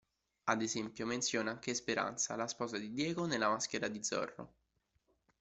[0.45, 4.53] Ad esempio, menziona anche Esperanza, la sposa di Diego ne "La maschera di Zorro".